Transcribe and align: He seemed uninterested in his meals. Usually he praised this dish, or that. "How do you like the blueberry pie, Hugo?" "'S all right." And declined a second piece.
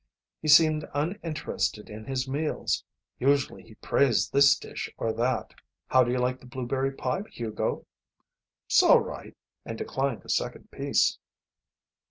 He 0.41 0.47
seemed 0.47 0.87
uninterested 0.95 1.87
in 1.87 2.05
his 2.05 2.27
meals. 2.27 2.83
Usually 3.19 3.61
he 3.61 3.75
praised 3.75 4.33
this 4.33 4.57
dish, 4.57 4.91
or 4.97 5.13
that. 5.13 5.53
"How 5.89 6.03
do 6.03 6.11
you 6.11 6.17
like 6.17 6.39
the 6.39 6.47
blueberry 6.47 6.91
pie, 6.91 7.21
Hugo?" 7.31 7.85
"'S 8.67 8.81
all 8.81 9.01
right." 9.01 9.37
And 9.63 9.77
declined 9.77 10.25
a 10.25 10.29
second 10.29 10.71
piece. 10.71 11.19